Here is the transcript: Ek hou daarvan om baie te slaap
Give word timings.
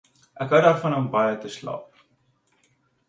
Ek 0.45 0.55
hou 0.55 0.61
daarvan 0.67 0.95
om 1.01 1.05
baie 1.17 1.35
te 1.43 1.53
slaap 1.57 2.03